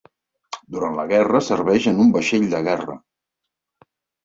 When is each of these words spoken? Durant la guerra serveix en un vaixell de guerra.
Durant 0.75 0.97
la 0.99 1.05
guerra 1.11 1.41
serveix 1.49 1.87
en 1.93 2.03
un 2.05 2.11
vaixell 2.17 2.51
de 2.57 2.65
guerra. 2.71 2.99